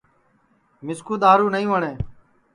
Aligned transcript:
مِسکُو 0.85 1.13
دؔارُو 1.21 1.47
نائی 1.53 1.65
وٹؔے 1.71 1.93